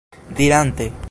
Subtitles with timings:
[0.35, 0.91] dirante